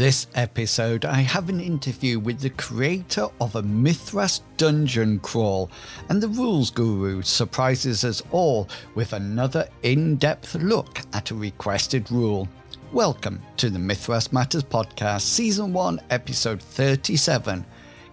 [0.00, 5.70] this episode, I have an interview with the creator of a Mythras dungeon crawl,
[6.08, 12.10] and the rules guru surprises us all with another in depth look at a requested
[12.10, 12.48] rule.
[12.92, 17.62] Welcome to the Mythras Matters Podcast, Season 1, Episode 37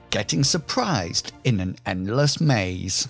[0.09, 3.07] Getting Surprised in an Endless Maze.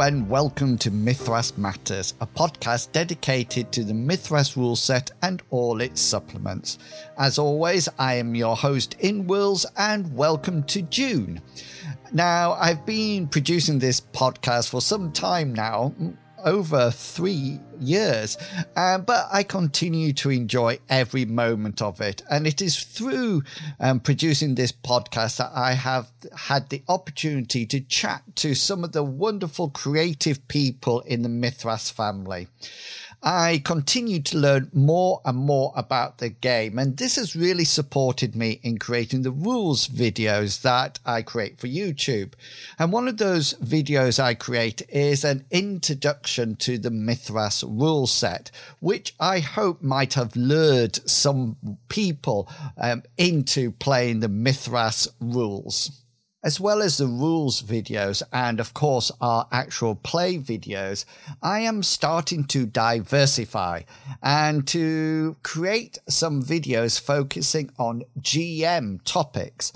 [0.00, 5.80] And welcome to Mythras Matters, a podcast dedicated to the Mythras rule set and all
[5.80, 6.78] its supplements.
[7.18, 11.40] As always, I am your host, Inwills, and welcome to June.
[12.12, 15.92] Now, I've been producing this podcast for some time now,
[16.44, 18.36] over three years,
[18.76, 22.22] um, but I continue to enjoy every moment of it.
[22.30, 23.42] And it is through
[23.80, 28.92] um, producing this podcast that I have had the opportunity to chat to some of
[28.92, 32.48] the wonderful creative people in the Mythras family.
[33.22, 38.36] I continue to learn more and more about the game, and this has really supported
[38.36, 42.34] me in creating the rules videos that I create for YouTube.
[42.78, 48.52] And one of those videos I create is an introduction to the Mythras rule set,
[48.78, 51.56] which I hope might have lured some
[51.88, 56.02] people um, into playing the Mythras rules
[56.44, 61.04] as well as the rules videos and of course our actual play videos,
[61.42, 63.82] I am starting to diversify
[64.22, 69.72] and to create some videos focusing on GM topics.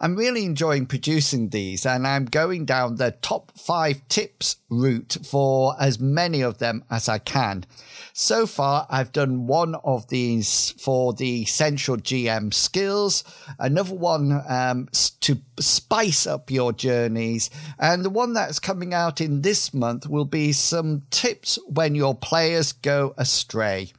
[0.00, 5.74] I'm really enjoying producing these and I'm going down the top five tips route for
[5.80, 7.64] as many of them as I can.
[8.12, 13.24] So far, I've done one of these for the essential GM skills,
[13.58, 14.88] another one um,
[15.20, 20.24] to spice up your journeys, and the one that's coming out in this month will
[20.24, 23.92] be some tips when your players go astray.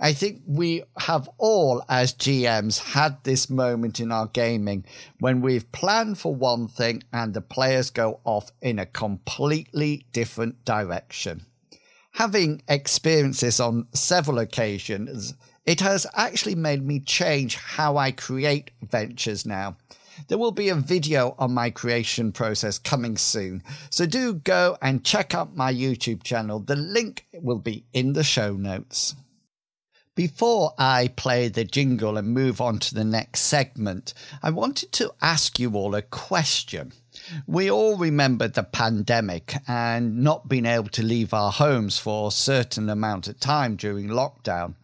[0.00, 4.84] I think we have all, as GMs, had this moment in our gaming
[5.20, 10.64] when we've planned for one thing and the players go off in a completely different
[10.64, 11.46] direction
[12.14, 15.34] having experienced this on several occasions,
[15.66, 19.76] it has actually made me change how I create ventures now.
[20.28, 25.04] There will be a video on my creation process coming soon, so do go and
[25.04, 26.60] check out my YouTube channel.
[26.60, 29.16] The link will be in the show notes.
[30.16, 34.14] Before I play the jingle and move on to the next segment,
[34.44, 36.92] I wanted to ask you all a question.
[37.48, 42.30] We all remember the pandemic and not being able to leave our homes for a
[42.30, 44.74] certain amount of time during lockdown.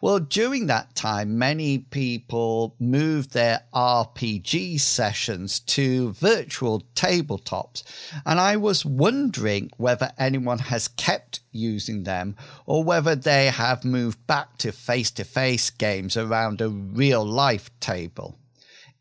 [0.00, 7.82] Well, during that time, many people moved their RPG sessions to virtual tabletops.
[8.26, 14.26] And I was wondering whether anyone has kept using them or whether they have moved
[14.26, 18.38] back to face to face games around a real life table.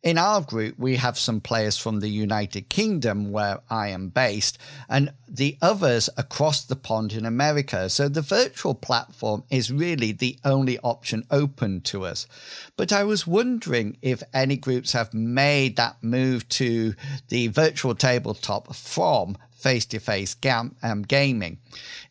[0.03, 4.57] In our group, we have some players from the United Kingdom, where I am based,
[4.89, 7.89] and the others across the pond in America.
[7.89, 12.27] So the virtual platform is really the only option open to us.
[12.75, 16.95] But I was wondering if any groups have made that move to
[17.29, 21.57] the virtual tabletop from face to face gaming.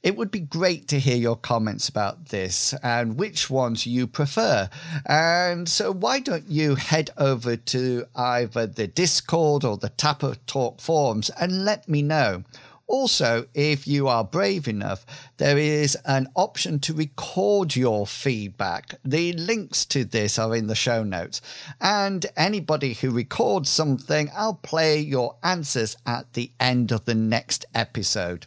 [0.03, 4.71] It would be great to hear your comments about this and which ones you prefer.
[5.05, 10.81] And so, why don't you head over to either the Discord or the Tapper Talk
[10.81, 12.43] forums and let me know?
[12.93, 15.07] Also, if you are brave enough,
[15.39, 18.97] there is an option to record your feedback.
[19.03, 21.41] The links to this are in the show notes.
[21.81, 27.65] And anybody who records something, I'll play your answers at the end of the next
[27.75, 28.45] episode.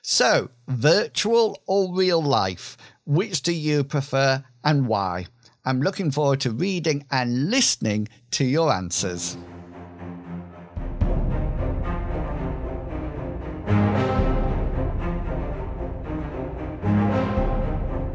[0.00, 5.26] So, virtual or real life, which do you prefer and why?
[5.64, 9.36] I'm looking forward to reading and listening to your answers.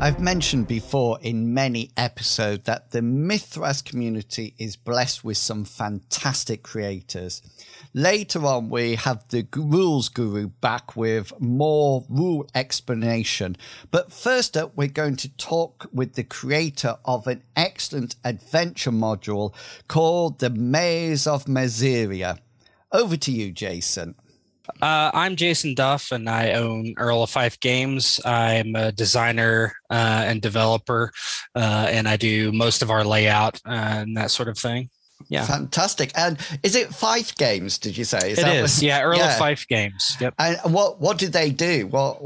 [0.04, 6.62] I've mentioned before in many episodes that the Mythras community is blessed with some fantastic
[6.62, 7.42] creators.
[7.94, 13.56] Later on, we have the rules guru back with more rule explanation.
[13.92, 19.54] But first up, we're going to talk with the creator of an excellent adventure module
[19.88, 22.40] called The Maze of Mazeria.
[22.92, 24.16] Over to you, Jason.
[24.81, 28.19] Uh, I'm Jason Duff, and I own Earl of Fife Games.
[28.24, 31.12] I'm a designer uh, and developer,
[31.54, 34.89] uh, and I do most of our layout and that sort of thing
[35.33, 35.45] yeah.
[35.45, 36.12] Fantastic.
[36.15, 38.33] And is it five games did you say?
[38.33, 38.77] Is it is.
[38.77, 39.31] what, yeah earl yeah.
[39.31, 40.15] of fife games.
[40.19, 40.35] Yep.
[40.38, 41.88] And what what did they do?
[41.88, 42.21] What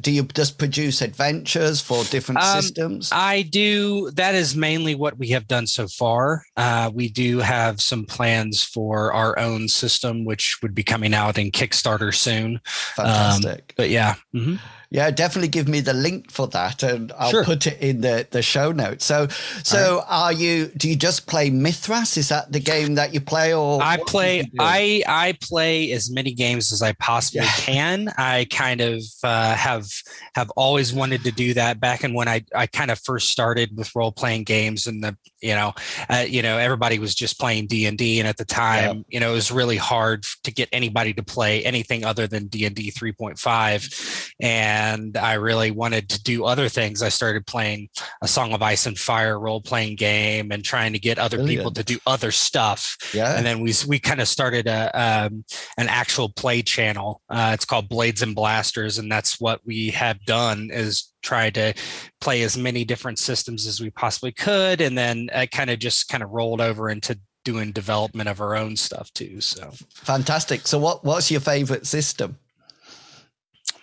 [0.00, 3.10] do you just produce adventures for different um, systems?
[3.12, 6.42] I do that is mainly what we have done so far.
[6.56, 11.38] Uh, we do have some plans for our own system which would be coming out
[11.38, 12.60] in kickstarter soon.
[12.64, 13.60] Fantastic.
[13.60, 14.56] um, but yeah mm-hmm.
[14.92, 17.44] Yeah, definitely give me the link for that, and I'll sure.
[17.44, 19.06] put it in the, the show notes.
[19.06, 19.26] So,
[19.62, 20.06] so right.
[20.06, 20.66] are you?
[20.76, 22.18] Do you just play Mythras?
[22.18, 24.50] Is that the game that you play, or I play?
[24.58, 27.52] I I play as many games as I possibly yeah.
[27.52, 28.12] can.
[28.18, 29.88] I kind of uh, have
[30.34, 31.80] have always wanted to do that.
[31.80, 35.16] Back in when I I kind of first started with role playing games, and the
[35.40, 35.72] you know
[36.10, 39.02] uh, you know everybody was just playing D and D, and at the time yeah.
[39.08, 42.66] you know it was really hard to get anybody to play anything other than D
[42.66, 43.88] and D three point five,
[44.38, 47.02] and and I really wanted to do other things.
[47.02, 47.88] I started playing
[48.20, 51.60] a Song of Ice and Fire role playing game and trying to get other Brilliant.
[51.60, 52.96] people to do other stuff.
[53.14, 53.36] Yeah.
[53.36, 55.44] And then we we kind of started a um,
[55.78, 57.22] an actual play channel.
[57.28, 61.72] Uh, it's called Blades and Blasters, and that's what we have done is try to
[62.20, 66.08] play as many different systems as we possibly could, and then it kind of just
[66.08, 69.40] kind of rolled over into doing development of our own stuff too.
[69.40, 70.66] So fantastic.
[70.66, 72.38] So what what's your favorite system?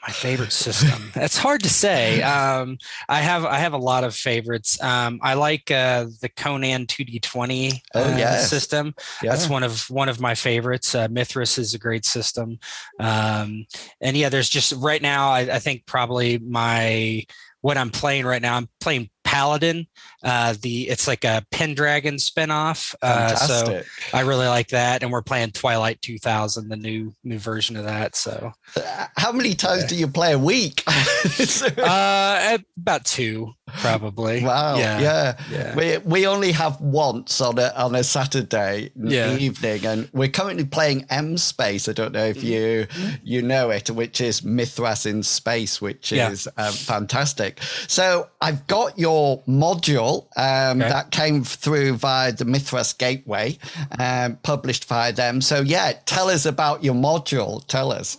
[0.02, 1.12] My favorite system.
[1.16, 2.22] It's hard to say.
[2.22, 2.78] Um,
[3.10, 4.82] I have I have a lot of favorites.
[4.82, 8.50] Um, I like uh, the Conan 2D20 uh, oh, yes.
[8.50, 8.94] system.
[9.22, 9.32] Yeah.
[9.32, 10.96] That's one of one of my favorites.
[10.96, 12.60] Uh, Mythras is a great system.
[13.00, 13.66] Um,
[14.02, 15.30] and yeah, there's just right now.
[15.30, 17.26] I, I think probably my
[17.62, 18.56] what I'm playing right now.
[18.56, 19.86] I'm playing Paladin.
[20.24, 22.96] Uh, the it's like a Pendragon spinoff.
[23.02, 27.78] Uh, so I really like that, and we're playing Twilight 2000, the new new version
[27.78, 28.16] of that.
[28.16, 29.88] So, uh, how many times yeah.
[29.88, 30.84] do you play a week?
[31.78, 34.44] uh, about two, probably.
[34.44, 34.78] Wow.
[34.78, 35.00] Yeah.
[35.00, 35.38] yeah.
[35.52, 35.76] yeah.
[35.76, 39.38] We we only have once on a on a Saturday yeah.
[39.38, 41.88] evening, and we're currently playing M Space.
[41.88, 43.16] I don't know if you mm-hmm.
[43.24, 47.62] you know it, which is Mythras in space, which is um, fantastic.
[47.88, 50.90] So I've got your your module um, okay.
[50.90, 53.58] that came through via the Mythras Gateway,
[54.00, 55.42] um, published via them.
[55.42, 57.66] So, yeah, tell us about your module.
[57.68, 58.18] Tell us.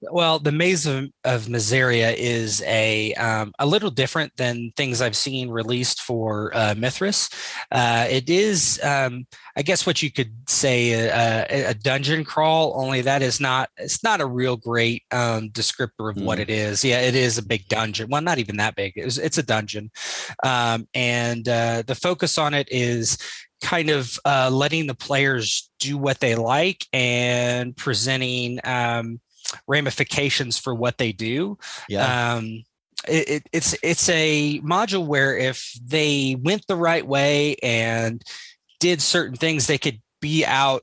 [0.00, 5.16] Well, the Maze of, of Mazeria is a um, a little different than things I've
[5.16, 7.32] seen released for uh, Mythras.
[7.70, 9.26] Uh, it is, um,
[9.56, 12.74] I guess, what you could say a, a, dungeon crawl.
[12.76, 13.70] Only that is not.
[13.76, 16.24] It's not a real great um, descriptor of mm.
[16.24, 16.84] what it is.
[16.84, 18.08] Yeah, it is a big dungeon.
[18.10, 18.92] Well, not even that big.
[18.96, 19.90] It's, it's a dungeon,
[20.44, 23.18] um, and uh, the focus on it is
[23.62, 29.20] kind of uh, letting the players do what they like and presenting um,
[29.66, 31.58] ramifications for what they do.
[31.88, 32.34] Yeah.
[32.34, 32.64] Um,
[33.08, 38.22] it, it, it's it's a module where if they went the right way and
[38.78, 40.82] did certain things, they could be out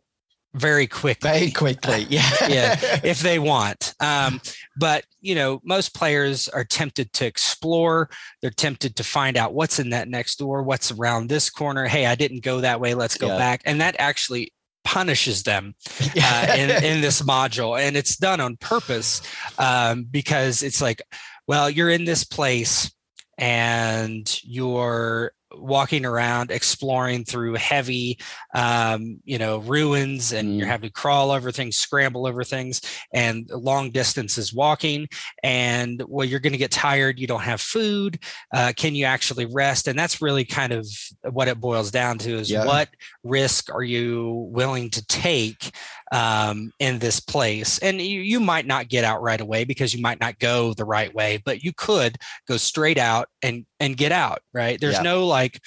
[0.54, 1.30] very quickly.
[1.30, 3.94] Very quickly, yeah, yeah, if they want.
[4.00, 4.42] Um,
[4.78, 8.10] but you know, most players are tempted to explore.
[8.42, 11.86] They're tempted to find out what's in that next door, what's around this corner.
[11.86, 12.94] Hey, I didn't go that way.
[12.96, 13.38] Let's go yeah.
[13.38, 14.52] back, and that actually
[14.83, 15.75] punishes them
[16.21, 17.79] uh, in, in this module.
[17.79, 19.21] And it's done on purpose
[19.57, 21.01] um, because it's like
[21.48, 22.91] well you're in this place
[23.38, 28.20] and you're walking around exploring through heavy
[28.53, 30.58] um, you know ruins and mm.
[30.58, 32.82] you're having to crawl over things scramble over things
[33.13, 35.08] and long distances walking
[35.44, 38.20] and well you're going to get tired you don't have food
[38.53, 40.88] uh, can you actually rest and that's really kind of
[41.32, 42.65] what it boils down to is yeah.
[42.65, 42.89] what
[43.24, 45.72] risk are you willing to take
[46.12, 47.78] um, in this place.
[47.80, 50.86] And you, you might not get out right away because you might not go the
[50.86, 54.42] right way, but you could go straight out and and get out.
[54.54, 54.80] Right?
[54.80, 55.04] There's yeah.
[55.04, 55.60] no like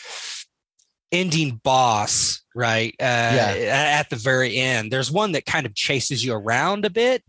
[1.12, 3.98] ending boss right uh, yeah.
[3.98, 7.22] at the very end there's one that kind of chases you around a bit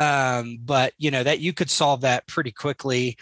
[0.00, 3.16] um, but you know that you could solve that pretty quickly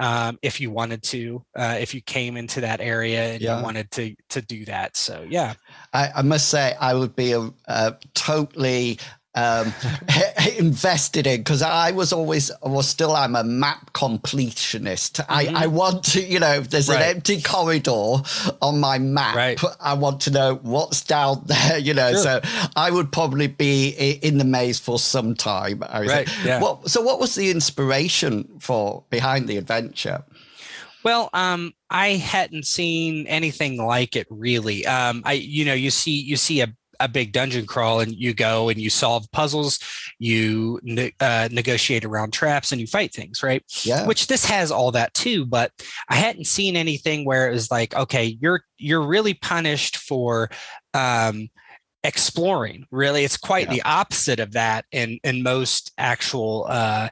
[0.00, 3.58] um, if you wanted to uh, if you came into that area and yeah.
[3.58, 5.54] you wanted to to do that so yeah
[5.92, 8.98] I, I, must say i would be a, a totally
[9.38, 9.72] um,
[10.58, 15.22] invested in because I was always, well, still I'm a map completionist.
[15.24, 15.56] Mm-hmm.
[15.56, 17.00] I, I want to, you know, if there's right.
[17.00, 18.16] an empty corridor
[18.60, 19.60] on my map, right.
[19.80, 22.12] I want to know what's down there, you know.
[22.12, 22.22] Sure.
[22.22, 22.40] So
[22.76, 23.90] I would probably be
[24.22, 25.80] in the maze for some time.
[25.80, 26.28] Right.
[26.44, 26.60] Yeah.
[26.60, 30.24] What, so what was the inspiration for behind the adventure?
[31.04, 34.84] Well, um, I hadn't seen anything like it really.
[34.84, 38.34] Um, I, you know, you see, you see a a big dungeon crawl and you
[38.34, 39.78] go and you solve puzzles,
[40.18, 43.62] you ne- uh, negotiate around traps and you fight things, right?
[43.84, 44.06] Yeah.
[44.06, 45.72] Which this has all that too, but
[46.08, 50.50] I hadn't seen anything where it was like, okay, you're you're really punished for
[50.94, 51.48] um,
[52.04, 52.86] exploring.
[52.90, 53.74] Really, it's quite yeah.
[53.74, 57.08] the opposite of that in in most actual uh,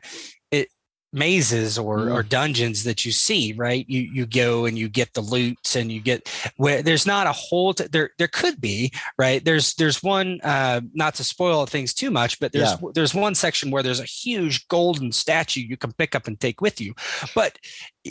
[1.17, 2.15] mazes or, mm.
[2.15, 5.91] or dungeons that you see right you you go and you get the loot and
[5.91, 10.03] you get where there's not a whole t- there there could be right there's there's
[10.03, 12.89] one uh not to spoil things too much but there's yeah.
[12.95, 16.61] there's one section where there's a huge golden statue you can pick up and take
[16.61, 16.95] with you
[17.35, 17.59] but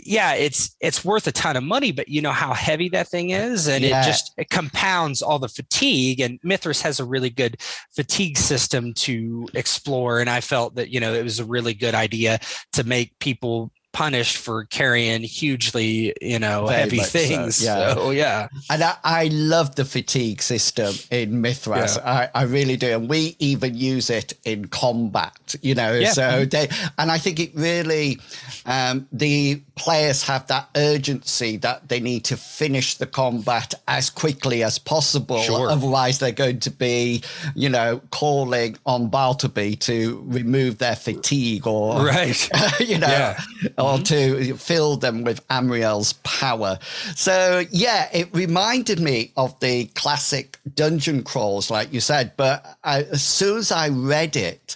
[0.04, 3.30] yeah, it's it's worth a ton of money, but you know how heavy that thing
[3.30, 4.02] is, and yeah.
[4.02, 6.20] it just it compounds all the fatigue.
[6.20, 7.62] And Mythras has a really good
[7.96, 11.96] fatigue system to explore, and I felt that you know it was a really good
[11.96, 12.40] idea
[12.74, 17.56] to make people punished for carrying hugely, you know, Very heavy things.
[17.56, 17.94] So, yeah.
[17.94, 18.48] So, yeah.
[18.70, 21.96] And I, I, love the fatigue system in Mythras.
[21.96, 22.30] Yeah.
[22.34, 22.88] I, I, really do.
[22.94, 25.94] And we even use it in combat, you know.
[25.94, 26.12] Yeah.
[26.12, 28.20] So they, and I think it really,
[28.66, 34.64] um, the players have that urgency that they need to finish the combat as quickly
[34.64, 35.40] as possible.
[35.40, 35.70] Sure.
[35.70, 37.22] Otherwise, they're going to be,
[37.56, 42.50] you know, calling on Bartleby to remove their fatigue or, right.
[42.80, 43.40] you know, yeah
[43.78, 44.04] or mm-hmm.
[44.04, 46.80] to fill them with Amriel's power.
[47.16, 52.34] So, yeah, it reminded me of the classic dungeon crawls, like you said.
[52.38, 54.76] But I, as soon as I read it,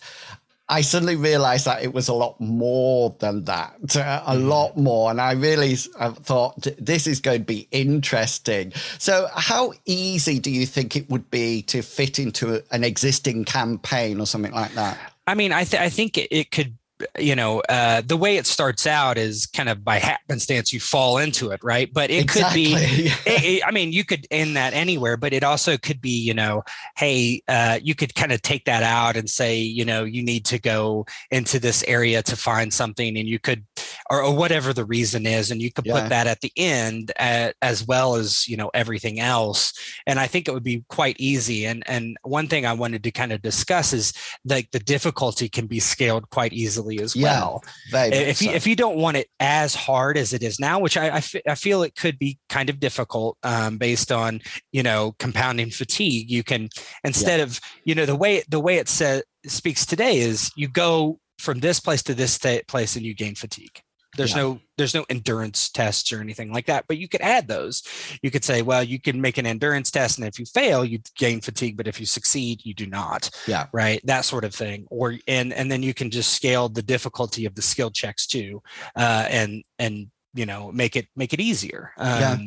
[0.72, 4.48] I suddenly realized that it was a lot more than that, uh, a mm.
[4.48, 5.10] lot more.
[5.10, 8.72] And I really I thought this is going to be interesting.
[9.00, 14.22] So, how easy do you think it would be to fit into an existing campaign
[14.22, 14.98] or something like that?
[15.26, 16.76] I mean, I, th- I think it could
[17.18, 21.18] you know uh, the way it starts out is kind of by happenstance you fall
[21.18, 22.66] into it right but it exactly.
[22.66, 26.02] could be it, it, i mean you could end that anywhere but it also could
[26.02, 26.64] be you know
[26.98, 30.46] hey uh, you could kind of take that out and say you know you need
[30.46, 33.66] to go into this area to find something and you could
[34.10, 36.02] or, or whatever the reason is and you could yeah.
[36.02, 39.74] put that at the end at, as well as you know everything else
[40.08, 43.12] and i think it would be quite easy and and one thing i wanted to
[43.12, 44.14] kind of discuss is
[44.46, 47.64] like the difficulty can be scaled quite easily as yeah, well
[47.94, 48.56] if you so.
[48.56, 51.36] if you don't want it as hard as it is now which I, I, f-
[51.48, 56.30] I feel it could be kind of difficult um, based on you know compounding fatigue
[56.30, 56.70] you can
[57.04, 57.44] instead yeah.
[57.44, 61.60] of you know the way the way it says speaks today is you go from
[61.60, 62.38] this place to this
[62.68, 63.82] place and you gain fatigue
[64.20, 64.42] there's yeah.
[64.42, 67.84] no there's no endurance tests or anything like that, but you could add those.
[68.22, 71.00] You could say, well, you can make an endurance test, and if you fail, you
[71.16, 73.30] gain fatigue, but if you succeed, you do not.
[73.48, 73.68] Yeah.
[73.72, 74.02] Right.
[74.06, 74.88] That sort of thing.
[74.92, 78.62] Or and and then you can just scale the difficulty of the skill checks too,
[78.96, 81.92] uh, and and you know make it make it easier.
[81.98, 82.38] Um, yeah.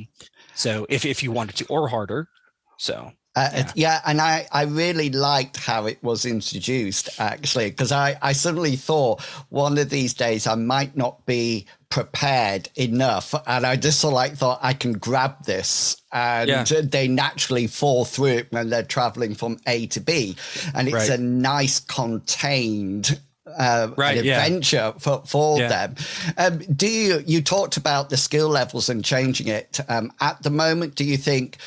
[0.55, 2.29] So if if you wanted to, or harder.
[2.77, 3.73] So uh, yeah.
[3.75, 4.01] yeah.
[4.05, 9.23] and I, I really liked how it was introduced actually, because I, I suddenly thought
[9.49, 14.17] one of these days I might not be prepared enough, and I just sort of
[14.17, 16.65] like thought I can grab this, and yeah.
[16.83, 20.37] they naturally fall through it when they're traveling from A to B,
[20.75, 21.19] and it's right.
[21.19, 24.93] a nice contained uh, right, an adventure yeah.
[24.93, 25.69] for, for yeah.
[25.69, 25.97] them.
[26.39, 30.51] Um, do you you talked about the skill levels and changing it um, at the
[30.51, 30.95] moment?
[30.95, 31.59] Do you think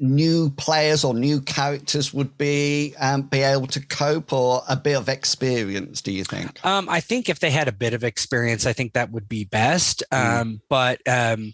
[0.00, 4.96] new players or new characters would be um, be able to cope or a bit
[4.96, 6.64] of experience do you think?
[6.64, 9.44] Um, i think if they had a bit of experience i think that would be
[9.44, 10.02] best.
[10.12, 10.40] Mm.
[10.40, 11.52] um, but um,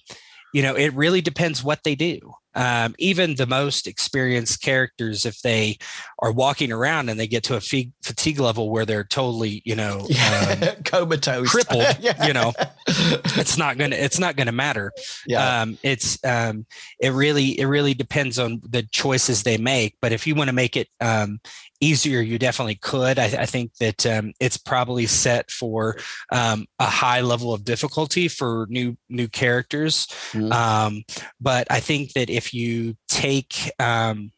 [0.54, 5.40] you know it really depends what they do um, even the most experienced characters if
[5.42, 5.76] they
[6.18, 10.08] are walking around and they get to a fatigue level where they're totally you know
[10.50, 12.26] um, comatose crippled yeah.
[12.26, 12.52] you know
[12.88, 14.90] it's not gonna it's not gonna matter
[15.26, 15.62] yeah.
[15.62, 16.66] Um, it's um,
[16.98, 20.54] it really it really depends on the choices they make but if you want to
[20.54, 21.38] make it um,
[21.80, 23.18] easier, you definitely could.
[23.18, 25.96] I, I think that um, it's probably set for
[26.32, 30.06] um, a high level of difficulty for new new characters.
[30.32, 30.52] Mm-hmm.
[30.52, 31.04] Um,
[31.40, 34.30] but I think that if you take um,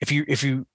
[0.00, 0.66] if you if you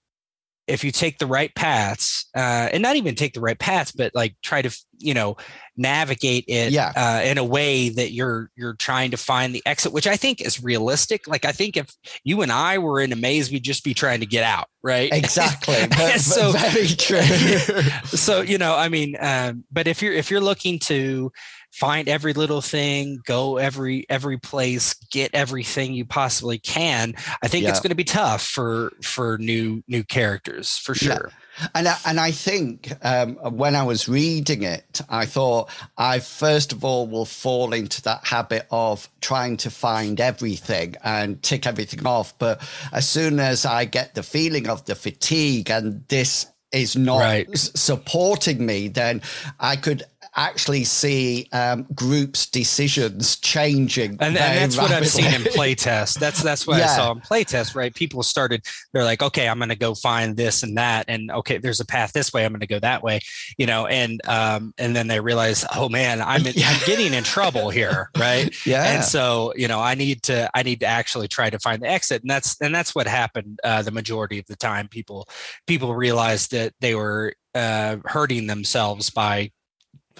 [0.67, 4.11] if you take the right paths uh, and not even take the right paths but
[4.13, 4.69] like try to
[4.99, 5.37] you know
[5.77, 6.91] navigate it Yeah.
[6.95, 10.41] uh, in a way that you're you're trying to find the exit which i think
[10.41, 11.89] is realistic like i think if
[12.23, 15.11] you and i were in a maze we'd just be trying to get out right
[15.13, 15.75] Exactly.
[15.89, 17.21] But- So- very true.
[18.05, 21.31] so you know i mean um, but if you're if you're looking to
[21.79, 27.63] find every little thing go every every place get everything you possibly can i think
[27.67, 31.15] it's going to be tough for for new new characters for Yeah.
[31.17, 31.31] sure
[31.73, 36.71] And I, and I think um, when I was reading it, I thought I first
[36.71, 42.05] of all will fall into that habit of trying to find everything and tick everything
[42.05, 42.37] off.
[42.37, 47.21] But as soon as I get the feeling of the fatigue and this is not
[47.21, 47.47] Right.
[47.57, 49.21] supporting me, then
[49.59, 50.03] I could
[50.37, 54.11] actually see um, groups' decisions changing.
[54.11, 56.19] and, and that's what I've seen in playtest.
[56.19, 56.85] That's that's what Yeah.
[56.85, 57.75] I saw in playtest.
[57.75, 58.63] Right, people started.
[58.93, 61.85] They're like, okay, I'm going to go find this and that, and okay, there's a
[61.85, 62.45] path this way.
[62.45, 63.19] I'm going to go that way,
[63.57, 66.53] you know, and um, and then they realize, oh man, I'm in.
[66.63, 68.53] I'm getting in trouble here, right?
[68.65, 68.95] yeah.
[68.95, 71.87] and so you know i need to i need to actually try to find the
[71.87, 75.27] exit and that's and that's what happened uh, the majority of the time people
[75.65, 79.51] people realized that they were uh, hurting themselves by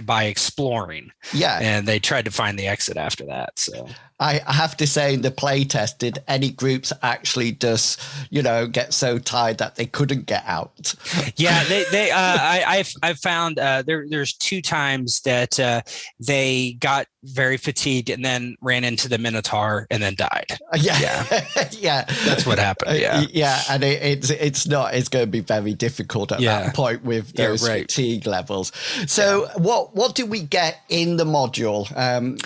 [0.06, 1.60] by exploring yeah.
[1.62, 3.88] and they tried to find the exit after that so
[4.20, 8.94] I have to say, in the playtest, did any groups actually just, you know, get
[8.94, 10.96] so tired that they couldn't get out?
[11.36, 15.82] yeah they they uh, i i've i've found uh there there's two times that uh
[16.20, 20.46] they got very fatigued and then ran into the minotaur and then died
[20.76, 21.70] Yeah, Yeah.
[21.72, 22.06] yeah.
[22.26, 24.94] that's what happened yeah Uh, yeah, and it, it's it's not.
[24.94, 26.64] It's going to be very difficult at Yeah.
[26.64, 27.82] that point with Yeah, those right.
[27.82, 28.72] fatigue levels.
[29.08, 31.86] So, what what do we get in the module?
[31.98, 32.38] Um,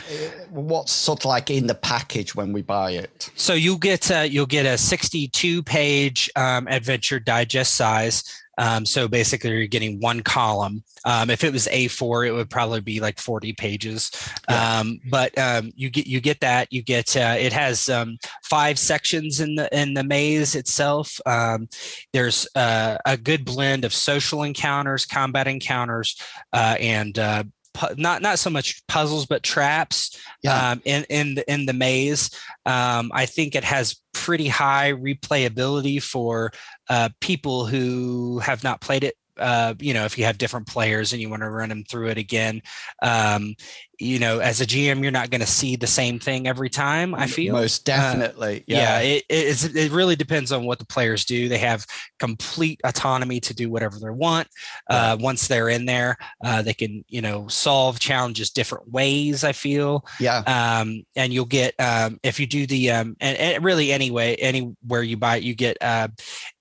[0.49, 3.29] what's sort of like in the package when we buy it?
[3.35, 8.23] So you'll get uh, you'll get a 62 page um, adventure digest size.
[8.57, 10.83] Um, so basically, you're getting one column.
[11.03, 14.11] Um, if it was A4, it would probably be like 40 pages.
[14.49, 14.79] Yeah.
[14.79, 16.71] Um, but um, you get you get that.
[16.71, 21.19] You get uh, it has um, five sections in the in the maze itself.
[21.25, 21.69] Um,
[22.13, 26.21] there's uh, a good blend of social encounters, combat encounters,
[26.53, 30.72] uh, and uh, pu- not not so much puzzles but traps Yeah.
[30.72, 32.29] um, in in the in the maze.
[32.65, 36.51] Um, I think it has pretty high replayability for
[36.89, 39.15] uh, people who have not played it.
[39.37, 42.09] Uh, you know, if you have different players and you want to run them through
[42.09, 42.61] it again,
[43.01, 43.55] um,
[44.01, 47.14] you know, as a GM, you're not going to see the same thing every time.
[47.14, 48.64] I feel most definitely.
[48.68, 49.00] yeah, yeah.
[49.00, 51.48] it, it's, it really depends on what the players do.
[51.48, 51.85] They have
[52.20, 54.48] complete autonomy to do whatever they want.
[54.90, 59.44] Uh, once they're in there, uh, they can, you know, solve challenges different ways.
[59.44, 60.40] I feel, yeah.
[60.48, 65.03] um, and you'll get um, if you do the um, and, and really anyway, anywhere
[65.03, 66.07] you buy it, you get uh,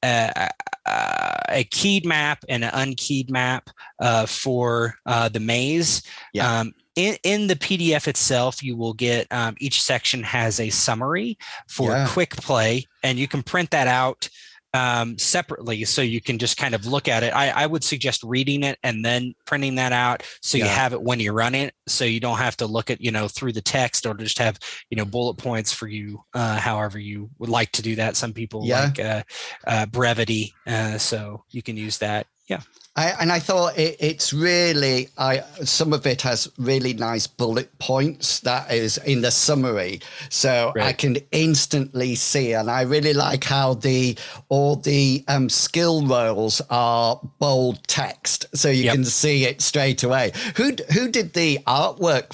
[0.02, 0.48] uh,
[0.86, 6.02] uh, a keyed map and an unkeyed map uh, for uh, the maze.
[6.32, 6.60] Yeah.
[6.60, 11.38] Um, in, in the PDF itself, you will get um, each section has a summary
[11.68, 12.06] for Yeah.
[12.08, 14.28] quick play, and you can print that out
[14.72, 17.34] um, separately so you can just kind of look at it.
[17.34, 21.02] I, I would suggest reading it and then printing that out so you have it
[21.02, 23.60] when you run it, so you don't have to look at you know through the
[23.62, 27.72] text or just have you know bullet points for you, uh, however you would like
[27.72, 28.16] to do that.
[28.16, 28.84] Some people Yeah.
[28.84, 29.22] like uh,
[29.66, 32.26] uh, brevity, uh, so you can use that.
[32.46, 32.60] Yeah.
[33.00, 37.68] I, and I thought it, it's really, I some of it has really nice bullet
[37.78, 42.52] points that is in the summary, so I can instantly see.
[42.52, 44.18] And I really like how the
[44.50, 48.94] all the um, skill rolls are bold text, so you Yep.
[48.94, 50.32] can see it straight away.
[50.56, 52.28] Who who did the artwork?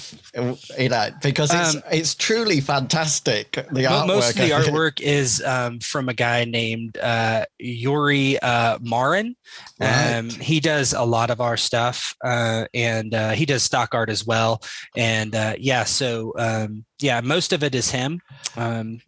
[0.77, 3.51] You know, because it's Um, it's truly fantastic.
[3.53, 8.79] The artwork, Most of the artwork is um, from a guy named uh, Yuri uh,
[8.81, 9.35] Marin.
[9.79, 10.41] Um, Right.
[10.41, 14.25] he does a lot of our stuff, uh, and uh, he does stock art as
[14.25, 14.61] well.
[14.95, 18.21] And uh, yeah, so um, yeah, most of it is him.
[18.55, 19.01] Um,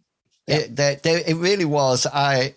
[0.46, 0.56] Yeah.
[0.56, 2.06] It, there, there, it really was.
[2.12, 2.54] I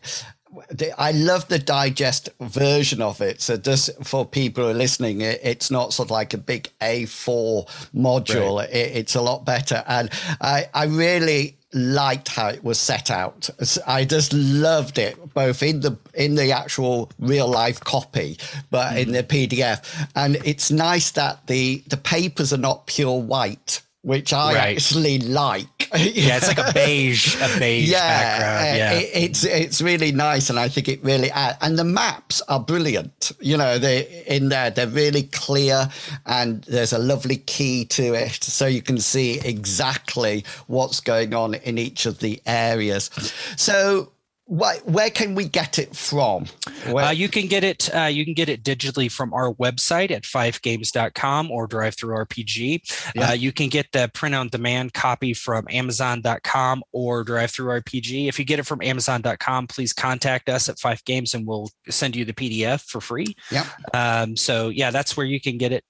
[0.98, 3.42] I love the digest version of it.
[3.42, 6.70] So just for people who are listening, it, it's not sort of like a big
[6.82, 8.64] A4 module.
[8.66, 9.84] It, it's a lot better.
[9.88, 10.10] And
[10.42, 13.50] I, I really liked how it was set out.
[13.88, 18.38] I just loved it, both in the in the actual real life copy,
[18.70, 19.54] but in the mm-hmm.
[19.54, 20.08] PDF.
[20.16, 24.76] And it's nice that the the papers are not pure white, which I Right.
[24.78, 25.68] actually like.
[25.98, 28.62] yeah, it's like a beige, a beige background.
[28.74, 28.92] uh, Yeah.
[28.94, 31.58] it- it's it's really nice, and I think it really adds.
[31.62, 33.32] And the maps are brilliant.
[33.40, 35.90] You know, they in there they're really clear,
[36.26, 41.54] and there's a lovely key to it, so you can see exactly what's going on
[41.56, 43.10] in each of the areas.
[43.58, 44.10] So.
[44.54, 46.46] Where, where can we get it from?
[46.86, 47.90] Uh, you can get it.
[47.94, 53.14] Uh, you can get it digitally from our website at fivegames.com or DriveThruRPG.
[53.16, 53.30] Yeah.
[53.30, 58.28] Uh, you can get the print-on-demand copy from Amazon.com or DriveThruRPG.
[58.28, 62.16] If you get it from Amazon.com, please contact us at Five Games and we'll send
[62.16, 63.36] you the PDF for free.
[63.50, 63.66] Yeah.
[63.96, 65.84] Um, so yeah, that's where you can get it.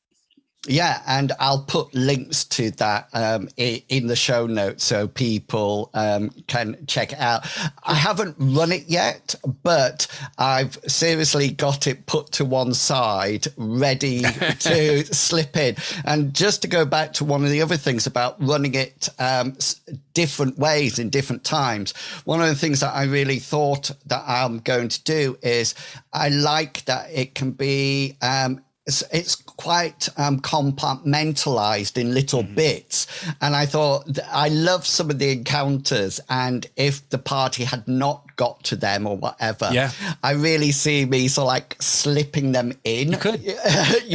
[0.65, 6.29] Yeah, and I'll put links to that um, in the show notes so people um,
[6.47, 7.45] can check it out.
[7.83, 14.21] I haven't run it yet, but I've seriously got it put to one side, ready
[14.59, 15.75] to slip in.
[16.05, 19.57] And just to go back to one of the other things about running it um,
[20.13, 24.59] different ways in different times, one of the things that I really thought that I'm
[24.59, 25.75] going to do is
[26.13, 32.55] I like that it can be um, it's, it's quite um, compartmentalized in little mm-hmm.
[32.55, 33.07] bits.
[33.41, 36.19] And I thought, I love some of the encounters.
[36.29, 39.91] And if the party had not got to them or whatever, yeah.
[40.21, 43.11] I really see me sort of like slipping them in.
[43.11, 43.41] You could.
[43.43, 43.55] you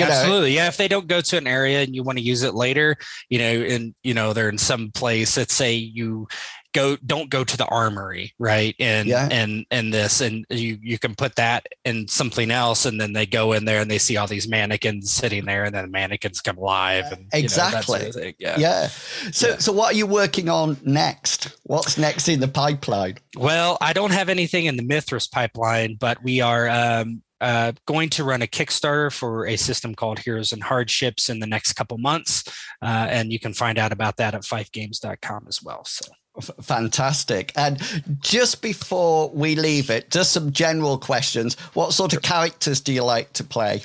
[0.02, 0.50] Absolutely.
[0.50, 0.56] Know?
[0.56, 0.68] Yeah.
[0.68, 2.96] If they don't go to an area and you want to use it later,
[3.30, 6.28] you know, and, you know, they're in some place, let's say you,
[6.74, 9.28] go don't go to the armory right and yeah.
[9.30, 13.26] and and this and you you can put that in something else and then they
[13.26, 16.40] go in there and they see all these mannequins sitting there and then the mannequins
[16.40, 18.86] come alive and exactly you know, yeah yeah
[19.32, 19.58] so yeah.
[19.58, 24.12] so what are you working on next what's next in the pipeline well i don't
[24.12, 28.46] have anything in the Mythras pipeline but we are um uh, going to run a
[28.46, 32.42] Kickstarter for a system called Heroes and Hardships in the next couple months.
[32.82, 35.84] Uh, and you can find out about that at fivegames.com as well.
[35.84, 36.04] So
[36.40, 37.52] fantastic.
[37.56, 37.78] And
[38.20, 41.58] just before we leave it, just some general questions.
[41.74, 43.82] What sort of characters do you like to play?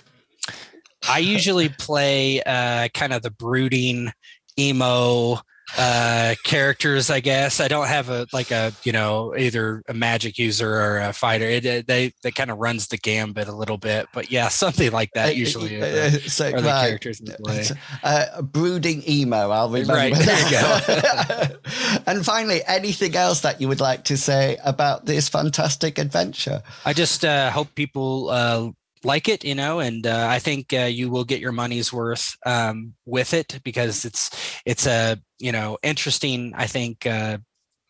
[1.07, 4.11] I usually play uh, kind of the brooding
[4.57, 5.39] emo
[5.77, 10.37] uh characters i guess i don't have a like a you know either a magic
[10.37, 13.77] user or a fighter it, it they they kind of runs the gambit a little
[13.77, 16.85] bit but yeah something like that usually uh, uh, so, are the right.
[16.85, 17.65] characters in the play.
[18.03, 23.67] Uh, brooding emo i'll remember right there you go and finally anything else that you
[23.67, 28.69] would like to say about this fantastic adventure i just uh hope people uh
[29.03, 32.35] like it, you know, and uh, I think uh, you will get your money's worth
[32.45, 34.29] um, with it because it's
[34.65, 37.37] it's a you know interesting, I think, uh,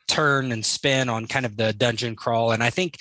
[0.08, 2.97] turn and spin on kind of the dungeon crawl, and I think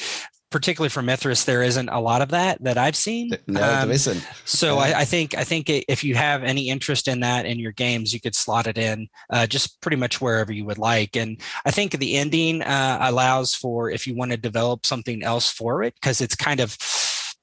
[0.53, 3.31] particularly for Mythras, there isn't a lot of that that I've seen.
[3.49, 4.25] No, um, there isn't.
[4.45, 7.73] So I, I, think I think if you have any interest in that in your
[7.73, 11.17] games, you could slot it in uh, just pretty much wherever you would like.
[11.17, 15.51] And I think the ending uh, allows for if you want to develop something else
[15.51, 16.77] for it because it's kind of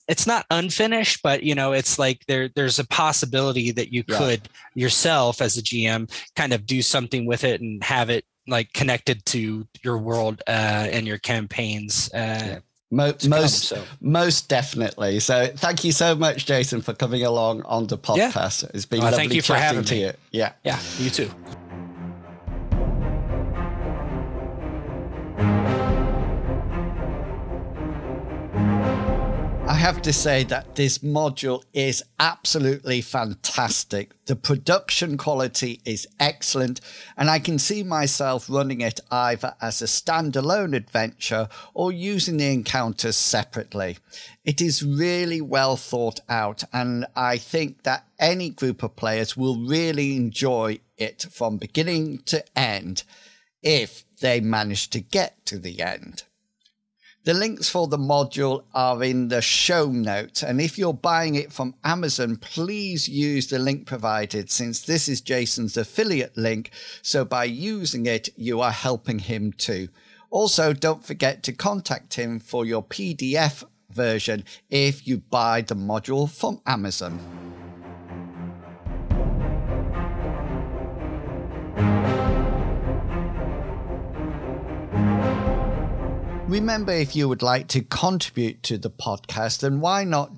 [0.10, 4.50] it's not unfinished, but you know, it's like there there's a possibility that you could
[4.74, 9.24] yourself as a GM kind of do something with it and have it like connected
[9.28, 12.10] to your world uh, and your campaigns.
[12.14, 12.60] Uh, yeah.
[12.92, 13.30] Mo- most,
[13.70, 13.84] come, so.
[14.02, 15.20] most definitely.
[15.20, 18.64] So, thank you so much, Jason, for coming along on the podcast.
[18.64, 18.70] Yeah.
[18.74, 20.02] It's been lovely thank you for having to me.
[20.06, 20.14] you.
[20.32, 21.30] Yeah, yeah, you too.
[29.76, 34.14] Have to say that this module is absolutely fantastic.
[34.26, 36.82] The production quality is excellent,
[37.16, 42.52] and I can see myself running it either as a standalone adventure or using the
[42.52, 44.00] encounters separately.
[44.44, 49.58] It is really well thought out, and I think that any group of players will
[49.68, 53.04] really enjoy it from beginning to end
[53.62, 56.24] if they manage to get to the end.
[57.26, 60.42] The links for the module are in the show notes.
[60.42, 65.20] And if you're buying it from Amazon, please use the link provided since this is
[65.20, 66.72] Jason's affiliate link.
[67.02, 69.90] So by using it, you are helping him too.
[70.30, 76.30] Also, don't forget to contact him for your PDF version if you buy the module
[76.30, 77.20] from Amazon.
[86.50, 90.32] Remember, if you would like to contribute to the podcast, then why not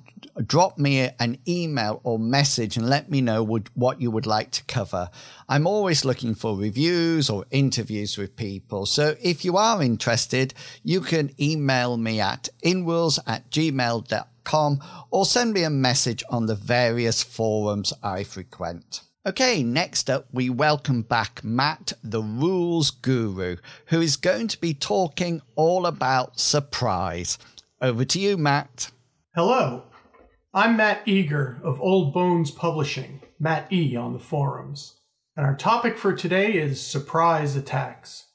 [0.44, 4.64] drop me an email or message and let me know what you would like to
[4.64, 5.08] cover.
[5.48, 8.84] I'm always looking for reviews or interviews with people.
[8.84, 15.54] So if you are interested, you can email me at inwills at gmail.com or send
[15.54, 19.00] me a message on the various forums I frequent.
[19.24, 23.56] Okay, next up, we welcome back Matt, the rules guru,
[23.86, 27.38] who is going to be talking all about surprise.
[27.80, 28.90] Over to you, Matt.
[29.36, 29.84] Hello,
[30.52, 34.96] I'm Matt Eager of Old Bones Publishing, Matt E on the forums,
[35.36, 38.26] and our topic for today is surprise attacks.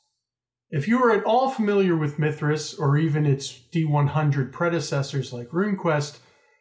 [0.70, 6.20] If you are at all familiar with Mythras or even its D100 predecessors like RuneQuest,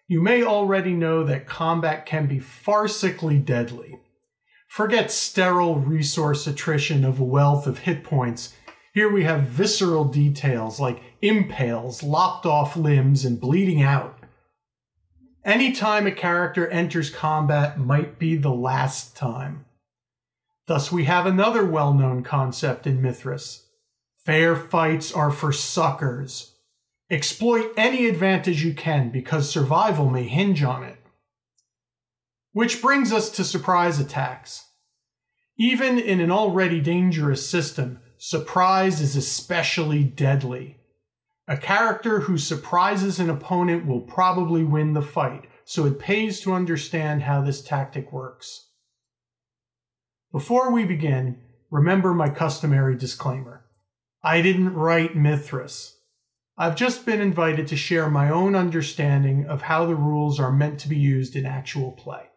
[0.08, 4.00] you may already know that combat can be farcically deadly.
[4.68, 8.54] Forget sterile resource attrition of a wealth of hit points.
[8.92, 14.18] Here we have visceral details like impales, lopped off limbs, and bleeding out.
[15.44, 19.64] Any time a character enters combat might be the last time.
[20.66, 23.66] Thus, we have another well known concept in Mythras
[24.26, 26.56] fair fights are for suckers.
[27.08, 30.95] Exploit any advantage you can because survival may hinge on it.
[32.56, 34.70] Which brings us to surprise attacks.
[35.58, 40.78] Even in an already dangerous system, surprise is especially deadly.
[41.46, 46.54] A character who surprises an opponent will probably win the fight, so it pays to
[46.54, 48.70] understand how this tactic works.
[50.32, 53.66] Before we begin, remember my customary disclaimer.
[54.22, 55.92] I didn't write Mythras.
[56.56, 60.80] I've just been invited to share my own understanding of how the rules are meant
[60.80, 62.30] to be used in actual play.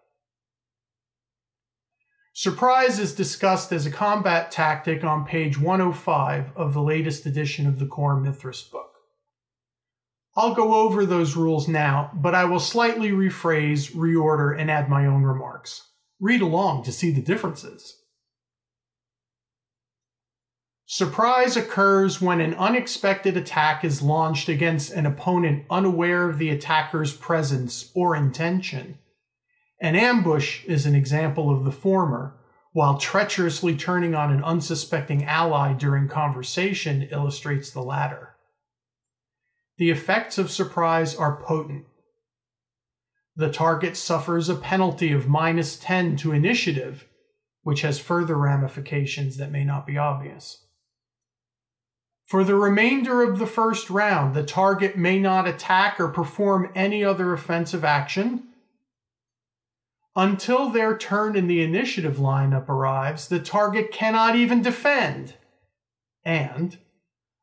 [2.39, 7.79] Surprise is discussed as a combat tactic on page 105 of the latest edition of
[7.79, 8.93] the Core Mythras book.
[10.37, 15.05] I'll go over those rules now, but I will slightly rephrase, reorder, and add my
[15.05, 15.89] own remarks.
[16.21, 18.03] Read along to see the differences.
[20.85, 27.13] Surprise occurs when an unexpected attack is launched against an opponent unaware of the attacker's
[27.13, 28.97] presence or intention.
[29.81, 32.35] An ambush is an example of the former,
[32.73, 38.35] while treacherously turning on an unsuspecting ally during conversation illustrates the latter.
[39.77, 41.85] The effects of surprise are potent.
[43.35, 47.07] The target suffers a penalty of minus 10 to initiative,
[47.63, 50.65] which has further ramifications that may not be obvious.
[52.25, 57.03] For the remainder of the first round, the target may not attack or perform any
[57.03, 58.48] other offensive action.
[60.19, 65.35] Until their turn in the initiative lineup arrives, the target cannot even defend.
[66.25, 66.77] And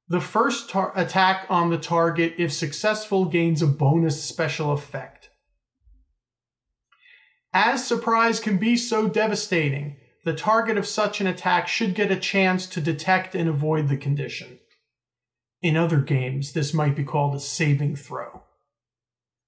[0.08, 5.30] the first tar- attack on the target, if successful, gains a bonus special effect.
[7.50, 12.16] As surprise can be so devastating, the target of such an attack should get a
[12.16, 14.58] chance to detect and avoid the condition.
[15.62, 18.42] In other games, this might be called a saving throw.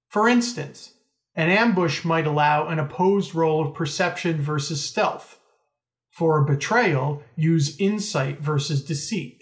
[0.07, 0.95] For instance,
[1.39, 5.39] an ambush might allow an opposed roll of perception versus stealth.
[6.11, 9.41] For a betrayal, use insight versus deceit.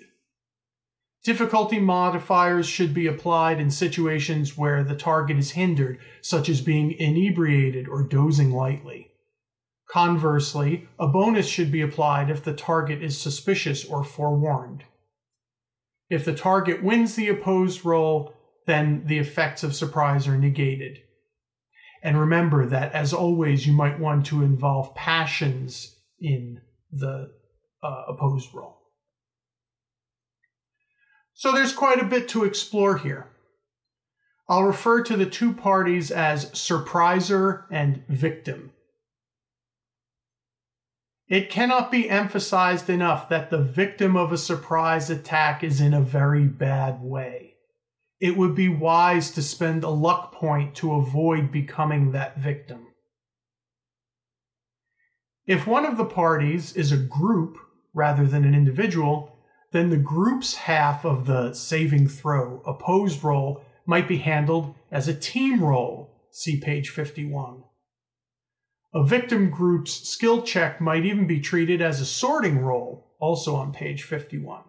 [1.24, 6.92] Difficulty modifiers should be applied in situations where the target is hindered, such as being
[6.92, 9.10] inebriated or dozing lightly.
[9.90, 14.84] Conversely, a bonus should be applied if the target is suspicious or forewarned.
[16.12, 18.36] If the target wins the opposed roll,
[18.68, 21.00] then the effects of surprise are negated.
[22.04, 27.32] And remember that, as always, you might want to involve passions in the
[27.84, 28.78] uh, opposed roll.
[31.34, 33.28] So there's quite a bit to explore here.
[34.50, 38.72] I'll refer to the two parties as surpriser and victim.
[41.28, 46.02] It cannot be emphasized enough that the victim of a surprise attack is in a
[46.02, 47.47] very bad way.
[48.20, 52.88] It would be wise to spend a luck point to avoid becoming that victim.
[55.46, 57.58] If one of the parties is a group
[57.94, 59.38] rather than an individual,
[59.72, 65.14] then the group's half of the saving throw, opposed roll, might be handled as a
[65.14, 66.14] team roll.
[66.32, 67.64] See page 51.
[68.94, 73.74] A victim group's skill check might even be treated as a sorting roll, also on
[73.74, 74.64] page 51.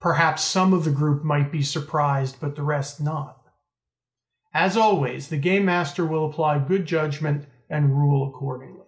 [0.00, 3.40] Perhaps some of the group might be surprised, but the rest not.
[4.52, 8.86] As always, the game master will apply good judgment and rule accordingly.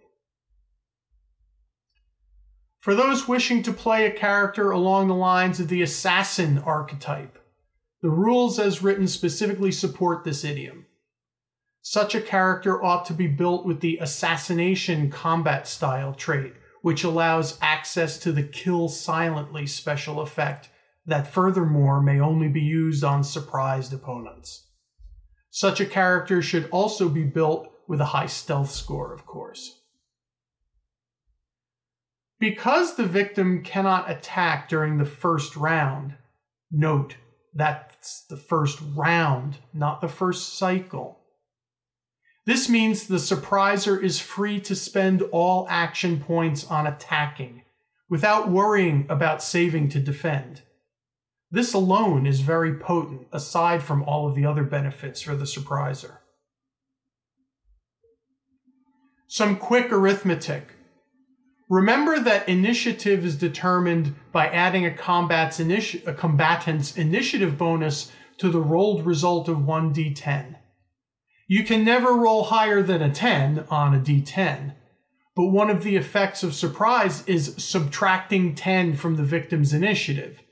[2.81, 7.39] For those wishing to play a character along the lines of the assassin archetype,
[8.01, 10.87] the rules as written specifically support this idiom.
[11.83, 17.59] Such a character ought to be built with the assassination combat style trait, which allows
[17.61, 20.69] access to the kill silently special effect
[21.09, 24.67] that furthermore may only be used on surprised opponents.
[25.51, 29.81] Such a character should also be built with a high stealth score, of course.
[32.39, 36.15] Because the victim cannot attack during the first round,
[36.71, 37.17] note
[37.55, 41.19] that's the first round, not the first cycle.
[42.45, 47.63] This means the surpriser is free to spend all action points on attacking
[48.11, 50.63] without worrying about saving to defend.
[51.51, 56.19] This alone is very potent, aside from all of the other benefits for the surpriser.
[59.29, 60.75] Some quick arithmetic.
[61.71, 68.51] Remember that initiative is determined by adding a, combat's initi- a combatant's initiative bonus to
[68.51, 70.57] the rolled result of 1d10.
[71.47, 74.75] You can never roll higher than a 10 on a d10,
[75.35, 80.43] but one of the effects of surprise is subtracting 10 from the victim's initiative.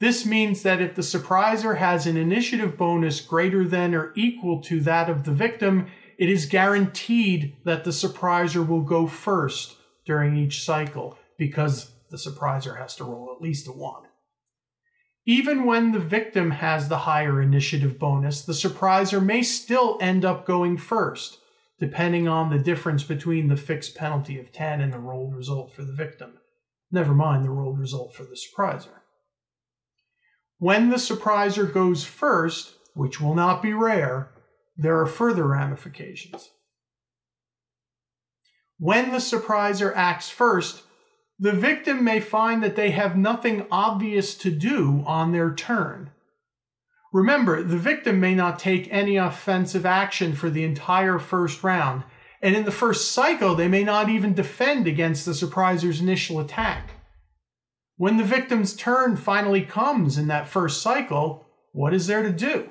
[0.00, 4.80] This means that if the surpriser has an initiative bonus greater than or equal to
[4.80, 5.86] that of the victim,
[6.18, 12.78] it is guaranteed that the surpriser will go first during each cycle because the surpriser
[12.78, 14.02] has to roll at least a 1.
[15.26, 20.44] Even when the victim has the higher initiative bonus, the surpriser may still end up
[20.44, 21.38] going first,
[21.80, 25.82] depending on the difference between the fixed penalty of 10 and the rolled result for
[25.82, 26.34] the victim.
[26.90, 29.00] Never mind the rolled result for the surpriser.
[30.58, 34.30] When the surpriser goes first, which will not be rare,
[34.76, 36.50] there are further ramifications.
[38.78, 40.82] When the surpriser acts first,
[41.38, 46.10] the victim may find that they have nothing obvious to do on their turn.
[47.12, 52.04] Remember, the victim may not take any offensive action for the entire first round,
[52.42, 56.93] and in the first cycle, they may not even defend against the surpriser's initial attack.
[57.96, 62.70] When the victim's turn finally comes in that first cycle, what is there to do?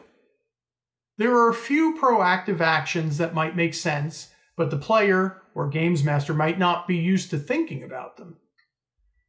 [1.18, 6.04] There are a few proactive actions that might make sense, but the player or games
[6.04, 8.38] master might not be used to thinking about them.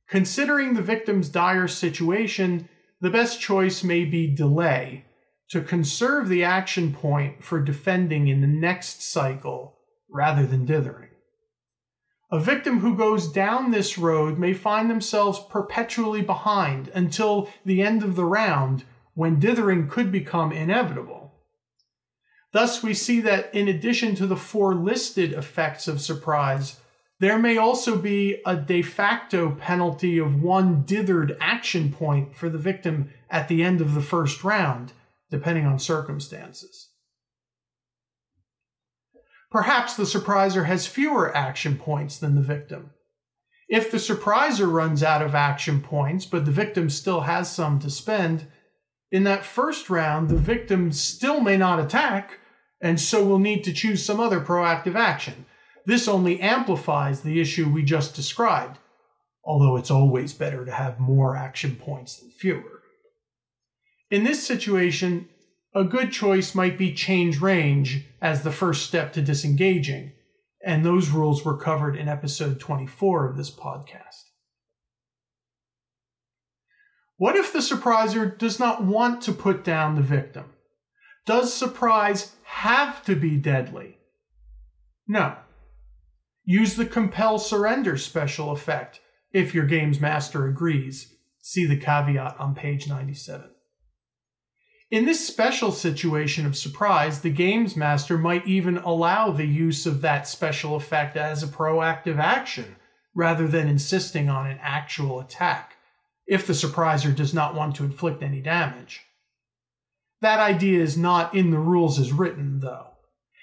[0.09, 2.69] Considering the victim's dire situation,
[3.01, 5.05] the best choice may be delay
[5.51, 9.79] to conserve the action point for defending in the next cycle
[10.11, 11.11] rather than dithering.
[12.35, 18.03] A victim who goes down this road may find themselves perpetually behind until the end
[18.03, 18.83] of the round
[19.15, 21.33] when dithering could become inevitable.
[22.51, 26.81] Thus, we see that in addition to the four listed effects of surprise,
[27.21, 32.59] there may also be a de facto penalty of one dithered action point for the
[32.59, 34.93] victim at the end of the first round,
[35.31, 36.89] depending on circumstances.
[39.55, 42.91] Perhaps the surpriser has fewer action points than the victim.
[43.71, 47.89] If the surpriser runs out of action points, but the victim still has some to
[47.89, 48.49] spend,
[49.11, 52.41] in that first round, the victim still may not attack,
[52.83, 55.47] and so will need to choose some other proactive action
[55.87, 58.79] this only amplifies the issue we just described,
[59.45, 62.83] although it's always better to have more action points than fewer.
[64.11, 65.29] In this situation,
[65.75, 70.13] a good choice might be change range as the first step to disengaging,
[70.65, 74.23] and those rules were covered in episode 24 of this podcast.
[77.17, 80.47] What if the surpriser does not want to put down the victim?
[81.27, 83.99] Does surprise have to be deadly?
[85.09, 85.37] No.
[86.45, 89.01] Use the compel surrender special effect
[89.33, 91.15] if your game's master agrees.
[91.41, 93.54] See the caveat on page 97.
[94.95, 100.03] In this special situation of surprise, the game's master might even allow the use of
[100.03, 102.77] that special effect as a proactive action
[103.13, 105.75] rather than insisting on an actual attack,
[106.29, 109.01] if the surpriser does not want to inflict any damage.
[110.21, 112.91] That idea is not in the rules as written, though.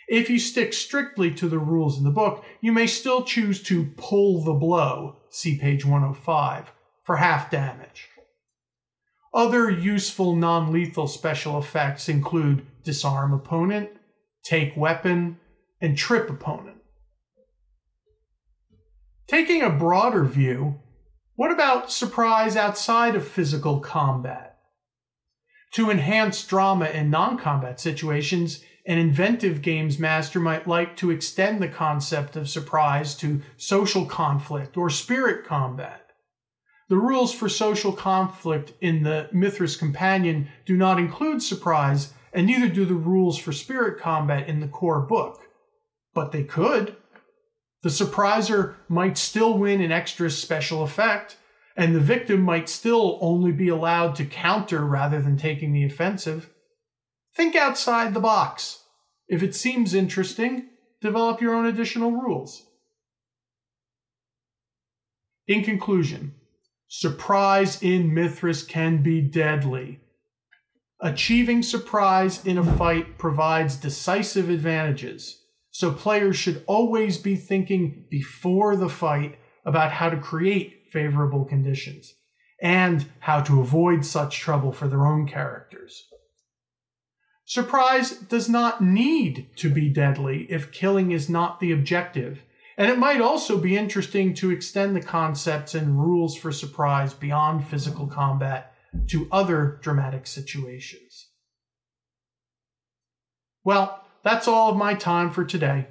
[0.07, 3.91] If you stick strictly to the rules in the book, you may still choose to
[3.97, 6.71] pull the blow, see page 105,
[7.03, 8.07] for half damage.
[9.33, 13.89] Other useful non lethal special effects include disarm opponent,
[14.43, 15.39] take weapon,
[15.79, 16.77] and trip opponent.
[19.27, 20.81] Taking a broader view,
[21.35, 24.57] what about surprise outside of physical combat?
[25.73, 31.61] To enhance drama in non combat situations, an inventive games master might like to extend
[31.61, 36.00] the concept of surprise to social conflict or spirit combat.
[36.91, 42.67] The rules for social conflict in the Mythras Companion do not include surprise, and neither
[42.67, 45.39] do the rules for spirit combat in the core book.
[46.13, 46.97] But they could.
[47.81, 51.37] The surpriser might still win an extra special effect,
[51.77, 56.49] and the victim might still only be allowed to counter rather than taking the offensive.
[57.33, 58.83] Think outside the box.
[59.29, 60.67] If it seems interesting,
[60.99, 62.67] develop your own additional rules.
[65.47, 66.35] In conclusion,
[66.93, 70.01] surprise in Mythras can be deadly.
[70.99, 78.75] Achieving surprise in a fight provides decisive advantages, so players should always be thinking before
[78.75, 82.13] the fight about how to create favorable conditions.
[82.61, 86.07] and how to avoid such trouble for their own characters.
[87.43, 92.43] Surprise does not need to be deadly if killing is not the objective,
[92.81, 97.63] and it might also be interesting to extend the concepts and rules for surprise beyond
[97.67, 98.73] physical combat
[99.05, 101.27] to other dramatic situations.
[103.63, 105.89] Well, that's all of my time for today.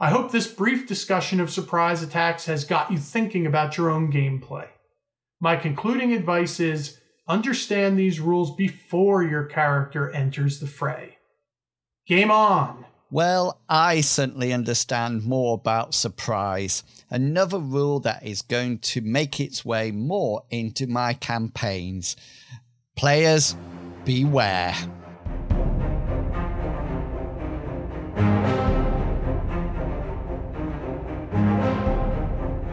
[0.00, 4.10] I hope this brief discussion of surprise attacks has got you thinking about your own
[4.10, 4.66] gameplay.
[5.38, 11.16] My concluding advice is understand these rules before your character enters the fray.
[12.08, 12.86] Game on!
[13.14, 16.82] Well, I certainly understand more about surprise.
[17.08, 22.16] Another rule that is going to make its way more into my campaigns.
[22.96, 23.54] Players,
[24.04, 24.74] beware.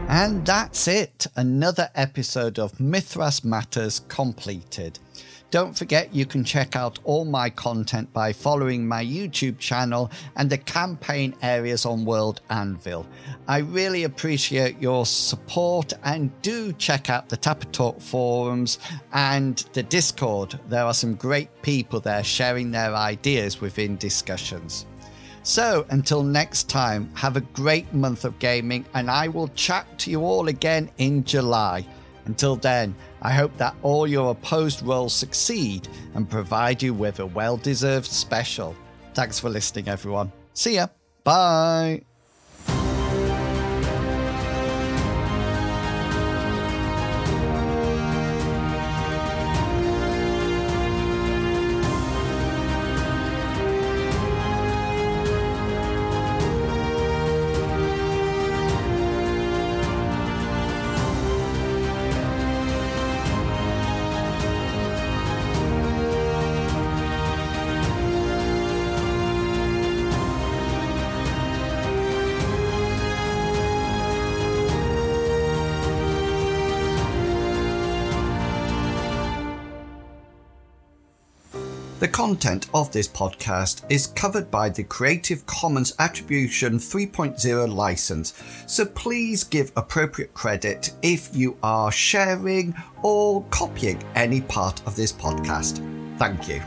[0.08, 1.28] And that's it.
[1.36, 4.98] Another episode of Mythras Matters completed.
[5.52, 10.48] Don't forget you can check out all my content by following my YouTube channel and
[10.48, 13.06] the campaign areas on World Anvil.
[13.46, 18.78] I really appreciate your support and do check out the Tapatalk forums
[19.12, 20.58] and the Discord.
[20.70, 24.86] There are some great people there sharing their ideas within discussions.
[25.42, 30.10] So until next time, have a great month of gaming, and I will chat to
[30.10, 31.86] you all again in July.
[32.24, 37.26] Until then, I hope that all your opposed rolls succeed and provide you with a
[37.26, 38.74] well deserved special.
[39.14, 40.32] Thanks for listening, everyone.
[40.54, 40.88] See ya.
[41.24, 42.02] Bye.
[82.22, 89.42] Content of this podcast is covered by the Creative Commons Attribution 3.0 license, so please
[89.42, 95.78] give appropriate credit if you are sharing or copying any part of this podcast.
[96.16, 96.62] Thank you.